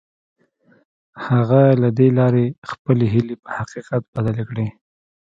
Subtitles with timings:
[1.27, 4.67] هغه له دې لارې خپلې هيلې په حقيقت بدلې کړې.